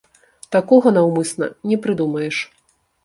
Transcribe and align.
Такога 0.55 0.93
наўмысна 0.97 1.51
не 1.73 1.77
прыдумаеш. 1.85 2.35